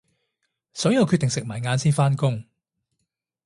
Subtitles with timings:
[0.73, 2.43] 所以我決定食埋晏先返工